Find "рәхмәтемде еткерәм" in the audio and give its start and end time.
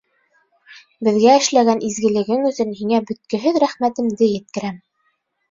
3.67-4.83